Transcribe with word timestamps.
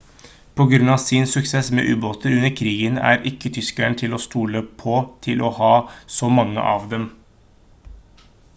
på 0.59 0.65
grunn 0.69 0.87
av 0.93 0.95
sin 1.01 1.27
suksess 1.33 1.67
med 1.79 1.89
ubåter 1.95 2.37
under 2.37 2.53
krigen 2.61 2.97
er 3.11 3.27
ikke 3.33 3.51
tyskerne 3.57 3.99
til 4.03 4.17
å 4.17 4.21
stole 4.23 4.65
på 4.83 4.97
til 5.27 5.45
å 5.51 5.55
ha 5.61 5.71
så 6.21 6.31
mange 6.39 6.65
av 6.75 6.89
dem 6.95 7.05